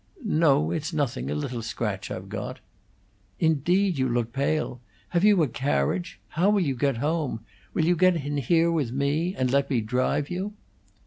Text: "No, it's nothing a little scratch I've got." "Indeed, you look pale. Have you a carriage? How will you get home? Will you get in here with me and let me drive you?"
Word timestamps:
"No, 0.25 0.71
it's 0.71 0.93
nothing 0.93 1.29
a 1.29 1.35
little 1.35 1.61
scratch 1.61 2.09
I've 2.09 2.27
got." 2.27 2.59
"Indeed, 3.39 3.99
you 3.99 4.09
look 4.09 4.33
pale. 4.33 4.81
Have 5.09 5.23
you 5.23 5.43
a 5.43 5.47
carriage? 5.47 6.19
How 6.29 6.49
will 6.49 6.63
you 6.63 6.73
get 6.75 6.97
home? 6.97 7.41
Will 7.75 7.85
you 7.85 7.95
get 7.95 8.15
in 8.15 8.37
here 8.37 8.71
with 8.71 8.91
me 8.91 9.35
and 9.35 9.51
let 9.51 9.69
me 9.69 9.79
drive 9.79 10.27
you?" 10.31 10.55